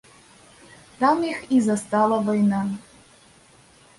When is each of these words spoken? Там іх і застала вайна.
Там 1.01 1.17
іх 1.31 1.43
і 1.57 1.59
застала 1.67 2.17
вайна. 2.29 2.61